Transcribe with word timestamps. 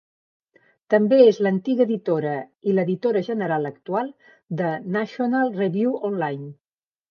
També 0.93 1.19
és 1.31 1.39
l'antiga 1.47 1.85
editora 1.89 2.31
i 2.71 2.75
l'editora 2.79 3.23
general 3.29 3.71
actual 3.73 4.11
de 4.63 4.73
"National 4.99 5.55
Review 5.63 5.97
Online". 6.13 6.53